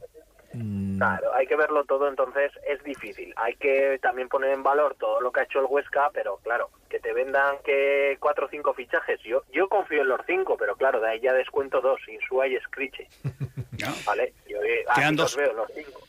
[0.96, 3.32] Mm, claro, hay que verlo todo, entonces es difícil.
[3.36, 6.70] Hay que también poner en valor todo lo que ha hecho el Huesca, pero claro,
[6.88, 9.20] que te vendan que cuatro o cinco fichajes.
[9.22, 12.58] Yo yo confío en los cinco, pero claro, de ahí ya descuento dos, Insúa y
[12.60, 13.08] Scriche.
[14.06, 14.32] ¿Vale?
[14.48, 15.36] Yo eh, Quedan dos.
[15.36, 16.00] los veo, los cinco.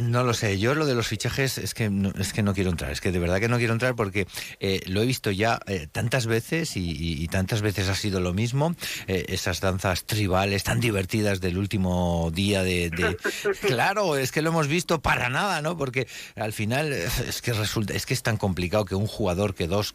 [0.00, 2.70] No lo sé, yo lo de los fichajes es que no, es que no quiero
[2.70, 4.26] entrar, es que de verdad que no quiero entrar porque
[4.60, 8.20] eh, lo he visto ya eh, tantas veces y, y- y tantas veces ha sido
[8.20, 8.74] lo mismo,
[9.08, 13.16] eh, esas danzas tribales tan divertidas del último día de, de-
[13.66, 15.76] Claro, es que lo hemos visto para nada, ¿no?
[15.76, 19.54] Porque al final eh, es que resulta, es que es tan complicado que un jugador
[19.54, 19.94] que dos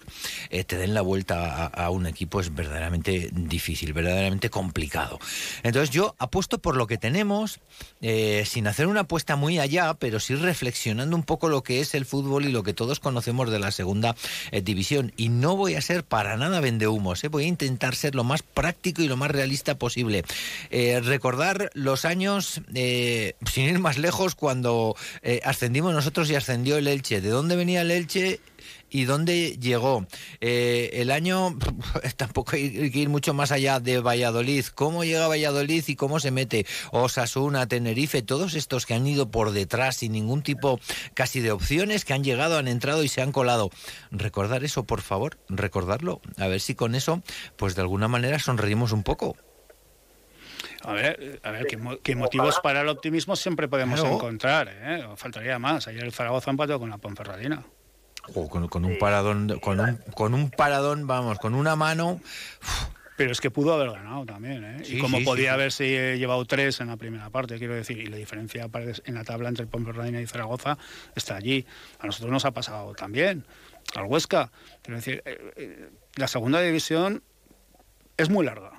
[0.49, 5.19] eh, te den la vuelta a, a un equipo es verdaderamente difícil, verdaderamente complicado.
[5.63, 7.59] Entonces yo apuesto por lo que tenemos,
[8.01, 11.95] eh, sin hacer una apuesta muy allá, pero sí reflexionando un poco lo que es
[11.95, 14.15] el fútbol y lo que todos conocemos de la segunda
[14.51, 15.13] eh, división.
[15.15, 17.29] Y no voy a ser para nada vendehumos, ¿eh?
[17.29, 20.23] voy a intentar ser lo más práctico y lo más realista posible.
[20.69, 24.95] Eh, recordar los años, eh, sin ir más lejos, cuando
[25.43, 27.21] ascendimos nosotros y ascendió el Elche.
[27.21, 28.39] ¿De dónde venía el Elche?
[28.89, 30.05] Y dónde llegó.
[30.41, 31.57] Eh, el año,
[32.17, 34.65] tampoco hay que ir mucho más allá de Valladolid.
[34.75, 36.65] ¿Cómo llega Valladolid y cómo se mete?
[36.91, 40.79] Osasuna, Tenerife, todos estos que han ido por detrás sin ningún tipo
[41.13, 43.69] casi de opciones, que han llegado, han entrado y se han colado.
[44.11, 46.21] Recordar eso, por favor, recordarlo.
[46.37, 47.21] A ver si con eso,
[47.57, 49.35] pues de alguna manera sonreímos un poco.
[50.83, 54.15] A ver, a ver ¿qué, mo- qué motivos para el optimismo siempre podemos Claro.
[54.15, 55.05] encontrar, ¿eh?
[55.15, 55.87] Faltaría más.
[55.87, 57.65] Ayer el Zaragoza empató con la Ponferradina.
[58.35, 62.19] O con, con un paradón, con un, con un paradón, vamos, con una mano.
[63.17, 64.85] Pero es que pudo haber ganado también, ¿eh?
[64.85, 65.53] Sí, y como sí, podía sí.
[65.53, 68.69] haberse llevado tres en la primera parte, quiero decir, y la diferencia
[69.05, 70.77] en la tabla entre el Ponferradina y Zaragoza
[71.15, 71.65] está allí.
[71.99, 73.43] A nosotros nos ha pasado también,
[73.95, 74.51] al Huesca.
[74.83, 77.23] Quiero decir, eh, eh, la segunda división
[78.17, 78.73] es muy larga.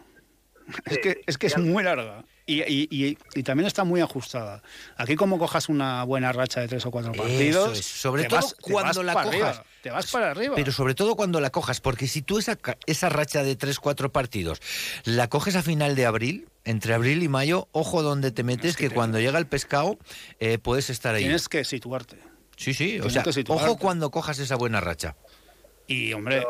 [0.85, 2.25] Es que es, que es muy larga.
[2.51, 4.63] Y, y- y- y también está muy ajustada.
[4.97, 8.41] Aquí como cojas una buena racha de tres o cuatro Eso partidos, es, sobre todo
[8.41, 9.29] vas- cuando la cojas.
[9.29, 10.55] arriba, te vas para arriba.
[10.57, 14.11] Pero sobre todo cuando la cojas, porque si tú esa, ca- esa racha de 3-4
[14.13, 14.63] partidos
[15.05, 18.85] la coges a final de abril, entre abril y mayo, ojo donde te metes, que
[18.85, 19.99] que, te- cuando llega el pescado
[20.41, 21.25] eh, puedes estar ahí.
[21.25, 22.17] Tienes que situarte.
[22.57, 25.17] Sí, sí, o tienes sea, ojo cuando cojas esa buena racha.
[25.87, 26.45] Y, hombre,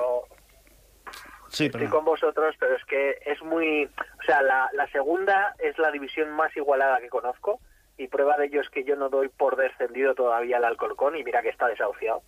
[1.49, 3.85] sí, estoy con vosotros, pero es que es muy...
[3.85, 7.61] O sea, la, la segunda es la división más igualada que conozco
[7.99, 11.25] y prueba de ello es que yo no doy por descendido todavía al Alcorcón y
[11.25, 12.23] mira que está desahuciado.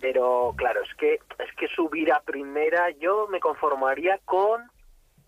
[0.00, 4.68] Pero claro, es que es que subir a primera yo me conformaría con,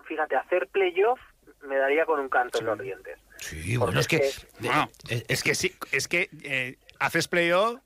[0.04, 1.20] fíjate, hacer playoff
[1.62, 3.18] me daría con un canto en los dientes.
[3.38, 4.16] Sí, Porque bueno, es que...
[4.16, 7.80] es Bueno, eh, es que sí, es que eh, haces playoff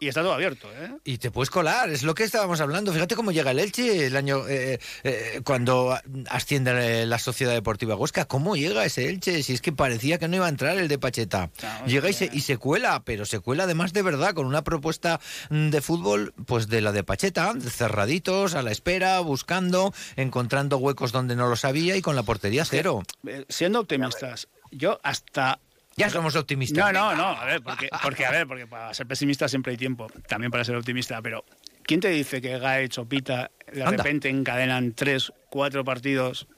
[0.00, 0.96] y está todo abierto, ¿eh?
[1.04, 2.92] Y te puedes colar, es lo que estábamos hablando.
[2.92, 5.96] Fíjate cómo llega el Elche el año eh, eh, cuando
[6.28, 8.24] asciende la Sociedad Deportiva Huesca.
[8.24, 9.42] ¿Cómo llega ese Elche?
[9.42, 11.50] Si es que parecía que no iba a entrar el de Pacheta.
[11.56, 14.64] Claro, llega y se, y se cuela, pero se cuela además de verdad con una
[14.64, 20.78] propuesta mm, de fútbol pues de la de Pacheta, cerraditos, a la espera, buscando, encontrando
[20.78, 23.02] huecos donde no los había y con la portería cero.
[23.26, 25.60] Eh, Siendo optimistas, yo hasta
[26.00, 26.92] Ya somos optimistas.
[26.92, 29.76] No, no, no, a ver, porque, porque, a ver, porque para ser pesimista siempre hay
[29.76, 31.44] tiempo, también para ser optimista, pero
[31.82, 34.02] ¿quién te dice que Gaet o Pita de Anda.
[34.02, 36.48] repente encadenan tres, cuatro partidos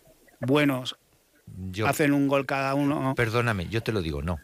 [0.40, 0.96] buenos,
[1.70, 3.14] Yo, hacen un gol cada uno?
[3.14, 4.38] perdóname, yo te lo digo, no.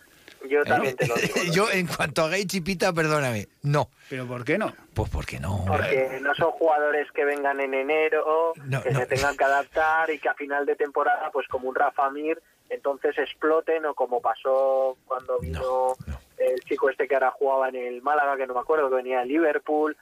[0.49, 1.35] Yo también te lo digo.
[1.47, 1.53] ¿no?
[1.53, 3.91] yo, en cuanto a Gates y Pita, perdóname, no.
[4.09, 4.73] ¿Pero por qué no?
[4.95, 5.65] Pues porque no.
[5.67, 9.01] Porque no son jugadores que vengan en enero, No, que no.
[9.01, 12.41] se tengan que adaptar y que a final de temporada, pues como un Rafa Mir,
[12.71, 16.19] entonces exploten o como pasó cuando vino No, no.
[16.39, 19.21] el chico este que ahora jugaba en el Málaga, que no me acuerdo, que venía
[19.21, 19.97] de Liverpool.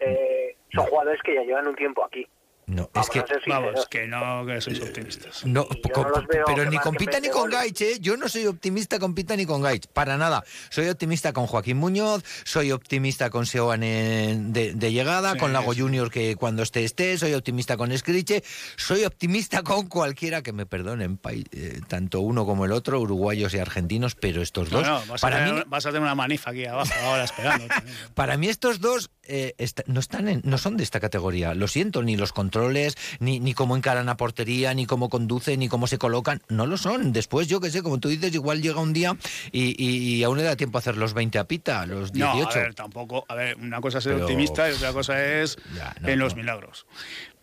[0.00, 2.26] Eh, son jugadores que ya llevan un tiempo aquí.
[2.68, 3.88] No, es que a Vamos, sinceros.
[3.88, 5.44] que no, que sois optimistas.
[5.46, 6.06] no, con-
[6.46, 7.50] pero ni con Pita ni 20 con.
[7.50, 7.98] Gaich, ¿eh?
[8.00, 10.44] Yo no soy optimista con Pita ni con Gaich, para nada.
[10.68, 15.72] Soy optimista con Joaquín Muñoz, soy optimista con Seoane de, de llegada, Sí, con Lago
[15.72, 15.80] sí.
[15.80, 18.44] Junior que cuando esté esté, soy optimista con Escriche,
[18.76, 21.18] soy optimista con cualquiera que me perdonen,
[21.52, 25.26] eh, tanto uno como el otro, uruguayos y argentinos, pero estos dos, no, vas, a
[25.26, 27.66] para tener, mí vas a tener una manifa aquí abajo ahora esperando.
[28.14, 29.54] Para mí estos dos eh,
[29.86, 31.54] no están en- no son de esta categoría.
[31.54, 35.68] Lo siento, ni los controles, ni, ni cómo encaran a portería, ni cómo conducen, ni
[35.68, 36.42] cómo se colocan.
[36.48, 37.12] No lo son.
[37.12, 39.16] Después, yo que sé, como tú dices, igual llega un día
[39.52, 42.32] y, y- y aún le da tiempo a hacer los 20 a pita, los No,
[42.34, 42.50] 18.
[42.58, 43.24] a ver, tampoco.
[43.28, 46.18] A ver, una cosa es ser Pero- optimista y otra cosa es Ya, no, en
[46.18, 46.40] los no.
[46.42, 46.86] milagros.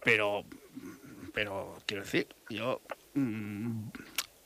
[0.04, 0.44] Pero,
[1.34, 2.82] pero quiero decir, yo
[3.14, 3.88] mm,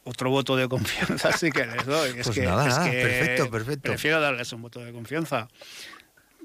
[0.03, 2.09] otro voto de confianza sí que les doy.
[2.19, 3.81] Es Pues que, nada, es nada, que perfecto, perfecto.
[3.89, 5.47] Prefiero darles un voto de confianza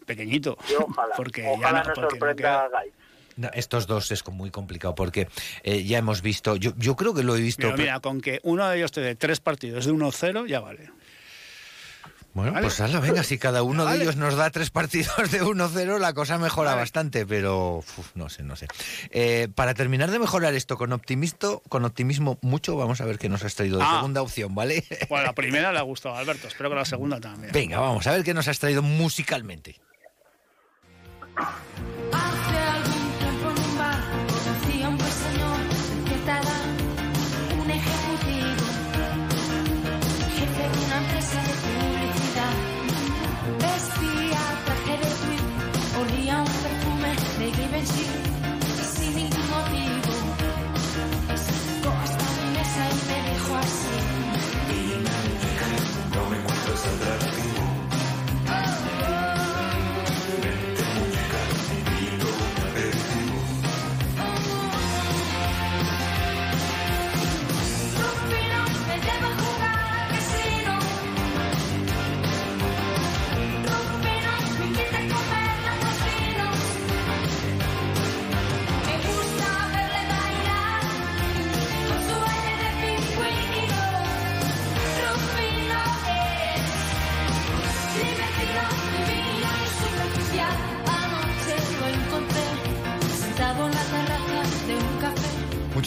[0.06, 0.56] pequeñito.
[0.70, 2.14] Y ojalá, porque ya no, nos.
[3.36, 5.28] No, estos dos es muy complicado porque
[5.62, 7.62] eh, ya hemos visto, yo, yo creo que lo he visto.
[7.62, 10.90] Pero mira, con que uno de ellos te dé tres partidos de 1-0, ya vale.
[12.32, 12.64] Bueno, Vale.
[12.66, 16.12] pues hazlo, venga, si cada uno de ellos nos da tres partidos de 1-0, la
[16.14, 16.82] cosa mejora Vale.
[16.82, 18.66] bastante, pero uf, no sé, no sé.
[19.10, 23.28] Eh, para terminar de mejorar esto con optimismo, con optimismo mucho, vamos a ver qué
[23.28, 23.96] nos has traído de Ah.
[23.98, 24.82] segunda opción, ¿vale?
[25.08, 27.52] Bueno, la primera le ha gustado a Alberto, espero que la segunda también.
[27.52, 29.76] Venga, vamos a ver qué nos has traído musicalmente.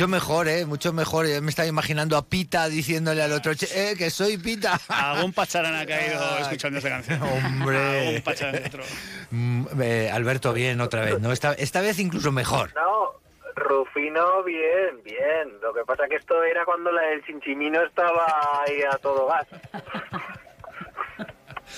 [0.07, 0.65] Mucho mejor, ¿eh?
[0.65, 1.27] Mucho mejor.
[1.27, 4.79] Yo me estaba imaginando a Pita diciéndole al otro, "Che, eh, que soy Pita.
[4.87, 7.21] Algún pacharán ha caído Ay, escuchando esta canción.
[7.23, 8.07] hombre.
[8.07, 8.83] Algún pacharán dentro.
[9.31, 11.19] Mm, eh, Alberto, bien, otra vez.
[11.19, 11.33] ¿no?
[11.33, 12.73] Esta, esta vez incluso mejor.
[12.73, 13.19] No,
[13.57, 15.59] Rufino, bien, bien.
[15.61, 19.45] Lo que pasa que esto era cuando la del Chinchimino estaba ahí a todo gas.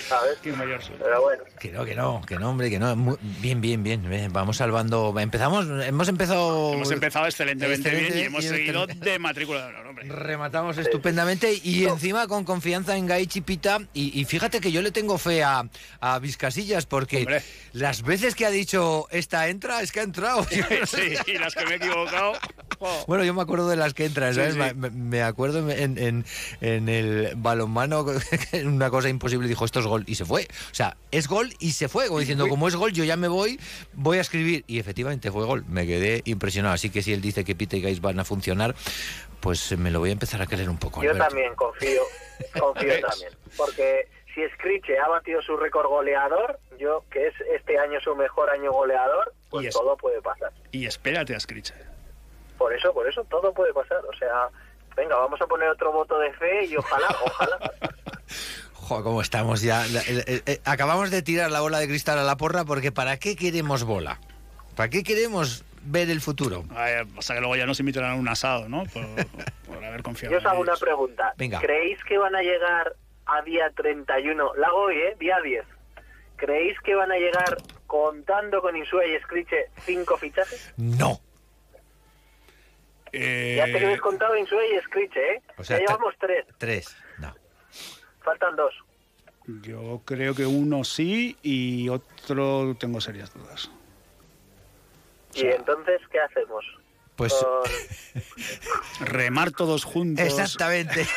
[0.08, 0.38] ¿Sabes?
[0.42, 0.96] Qué mayor soy.
[0.98, 1.42] Pero bueno.
[1.58, 2.94] Que no, que no, que no, hombre, que no.
[3.40, 4.08] Bien, bien, bien.
[4.08, 5.14] bien, Vamos salvando.
[5.18, 6.72] Empezamos, hemos empezado.
[6.74, 9.10] Hemos empezado excelentemente Excelente bien y hemos y seguido excelente.
[9.10, 10.04] de matrícula de honor, hombre.
[10.08, 13.80] Rematamos estupendamente y encima con confianza en Gaichi Pita.
[13.92, 15.68] Y, y fíjate que yo le tengo fe a,
[16.00, 17.42] a Vizcasillas porque Hombre.
[17.72, 20.46] las veces que ha dicho esta entra es que ha entrado.
[20.86, 22.32] Sí, y las que me he equivocado.
[23.06, 24.54] Bueno, yo me acuerdo de las que entran, ¿sabes?
[24.54, 24.60] sí.
[24.74, 26.24] Me, me acuerdo en, en-
[26.60, 28.06] en el balonmano,
[28.64, 30.42] una cosa imposible, dijo, esto es gol, y se fue.
[30.70, 33.28] O sea, es gol y se fue, como diciendo, como es gol, yo ya me
[33.28, 33.58] voy,
[33.92, 34.64] voy a escribir.
[34.66, 36.74] Y efectivamente fue gol, me quedé impresionado.
[36.74, 38.74] Así que si él dice que Pita y Gais van a funcionar,
[39.40, 41.02] pues eh, me lo voy a empezar a querer un poco.
[41.02, 41.28] Yo Alberto.
[41.28, 42.02] también confío,
[42.58, 43.32] confío también.
[43.56, 48.48] Porque si Scriche ha batido su récord goleador, yo que es este año su mejor
[48.50, 50.52] año goleador, pues Y es- todo puede pasar.
[50.72, 51.72] Y espérate a Screech.
[52.58, 53.98] Por eso, por eso, todo puede pasar.
[54.06, 54.48] O sea,
[54.94, 57.72] venga, vamos a poner otro voto de fe y ojalá, ojalá.
[58.88, 59.84] Jo, cómo estamos ya.
[60.64, 64.18] Acabamos de tirar la bola de cristal a la porra porque ¿para qué queremos bola?
[64.74, 66.64] ¿Para qué queremos ver el futuro?
[66.74, 68.84] Ay, pasa que luego ya nos invitarán a un asado, ¿no?
[68.84, 69.04] Por,
[69.66, 71.34] por haber confiado Yo os hago una pregunta.
[71.36, 71.60] Venga.
[71.60, 72.94] ¿Creéis que van a llegar
[73.26, 74.54] a día 31?
[74.56, 75.16] La hago hoy, ¿eh?
[75.20, 75.64] Día 10.
[76.36, 80.72] ¿Creéis que van a llegar contando con Insua y Scriche cinco fichajes?
[80.78, 81.20] No.
[83.12, 85.42] Eh, Ya tenéis contado Insua y Scriche, ¿eh?
[85.58, 86.46] O sea, ya llevamos tres.
[86.58, 86.96] Tres.
[88.22, 88.74] Faltan dos.
[89.62, 93.70] Yo creo que uno sí y otro tengo serias dudas.
[95.34, 96.64] Y entonces, ¿qué hacemos?
[97.20, 97.34] Pues
[99.00, 100.24] Remar todos juntos.
[100.24, 101.06] exactamente.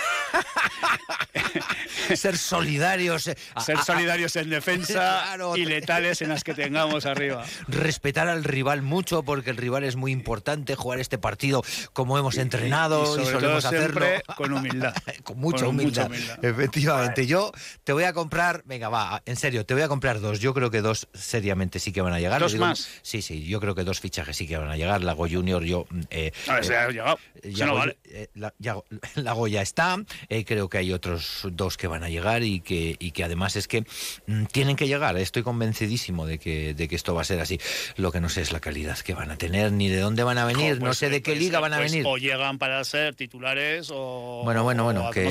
[2.15, 3.27] Ser solidarios.
[3.27, 5.55] eh, Ser solidarios en defensa Claro.
[5.55, 7.45] y letales en las que tengamos arriba.
[7.69, 11.63] respetar al rival mucho porque el rival es muy importante jugar este partido
[11.93, 14.93] como hemos entrenado y, sobre solemos todo hacerlo siempre con humildad.
[15.23, 16.09] con mucha Con humildad.
[16.09, 16.45] mucha humildad.
[16.45, 17.51] efectivamente yo
[17.85, 20.69] te voy a comprar venga va en serio te voy a comprar dos yo creo
[20.69, 22.89] que dos seriamente sí que van a llegar ¿Dos digo- más?
[23.01, 25.85] sí sí yo creo que dos fichajes sí que van a llegar Lago Junior yo
[26.09, 27.17] eh, A ver, se ha llegado.
[27.35, 27.97] eh, Se no Yago- vale.
[28.05, 29.97] eh, la- Yago- Lago ya está,
[30.29, 33.55] eh, creo que hay otros dos que van a llegar y que, y que además
[33.55, 33.83] es que
[34.27, 35.17] mm, tienen que llegar.
[35.17, 37.59] Estoy convencidísimo de que, de que esto va a ser así.
[37.97, 40.37] Lo que no sé es la calidad que van a tener, ni de dónde van
[40.37, 42.05] a venir, no pues, sé de qué pues, liga van a pues, venir.
[42.07, 44.41] O llegan para ser titulares o.
[44.43, 45.27] Bueno, bueno, bueno, que,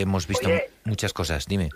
[0.00, 0.70] hemos visto Oye.
[0.84, 1.46] muchas cosas.
[1.46, 1.68] Dime.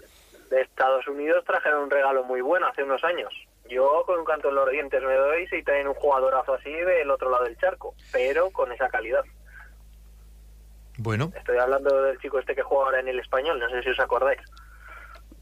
[0.51, 3.33] de Estados Unidos trajeron un regalo muy bueno hace unos años.
[3.73, 7.11] Yo con un canto en los dientes me doy si traen un jugadorazo así del
[7.11, 9.25] otro lado del charco, pero con esa calidad.
[10.99, 13.89] Bueno, Estoy hablando del chico este que juega ahora en el español, no sé si
[13.91, 14.41] os acordáis.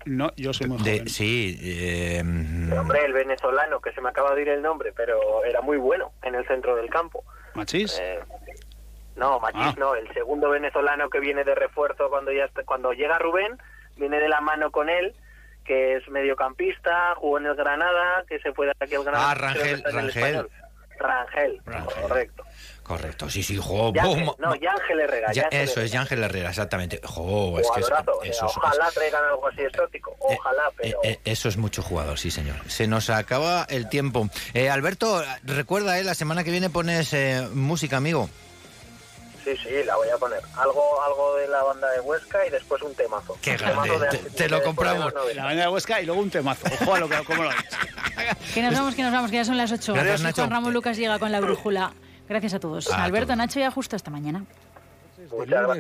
[0.06, 1.08] No, yo soy muy de, joven.
[1.08, 5.44] sí, eh, El hombre, el venezolano, que se me acaba de ir el nombre, pero
[5.44, 7.24] era muy bueno en el centro del campo.
[7.54, 7.98] ¿Machís?
[8.00, 8.20] Eh,
[9.16, 9.74] no, Machís Ah.
[9.76, 13.58] no, el segundo venezolano que viene de refuerzo cuando ya está- cuando llega Rubén,
[13.96, 15.14] viene de la mano con él,
[15.70, 19.30] que es mediocampista, jugó en el Granada, que se fue de aquí al Granada.
[19.30, 20.48] Ah, Rangel, Rangel.
[20.98, 22.02] Rangel, Rangel.
[22.02, 22.44] correcto.
[22.82, 23.92] Correcto, sí, sí, jo,
[24.40, 25.32] no, Yángel Herrera.
[25.32, 25.92] Ya- eso es.
[25.92, 27.00] Yángel Herrera, exactamente.
[27.04, 30.10] Jo, es que es- sea, eso, es- ojalá traigan algo así exótico.
[30.28, 31.00] Eh, Ojalá, eh, pero.
[31.04, 32.56] eh, eso es mucho jugador, sí, señor.
[32.66, 34.28] Se nos acaba el tiempo.
[34.54, 38.28] Eh, Alberto, recuerda, eh, la semana que viene pones eh, música, amigo.
[39.44, 40.40] Sí, sí, la voy a poner.
[40.56, 43.36] Algo algo de la banda de Huesca y después un temazo.
[43.40, 44.98] Qué Un temazo grande, de- te- te lo compramos.
[44.98, 45.40] de los 90.
[45.40, 46.66] La banda de Huesca y luego un temazo.
[46.80, 47.64] Ojo a lo que, cómo lo dices.
[48.54, 49.94] Que nos vamos, que nos vamos, que ya son las 8.
[49.94, 50.46] Gracias, Juan Nacho.
[50.46, 51.92] Ramón Lucas llega con la brújula.
[52.28, 52.90] Gracias a todos.
[52.90, 53.38] A Alberto, todos.
[53.38, 54.40] Nacho, ya justo hasta mañana.
[54.40, 55.78] Muchas gracias.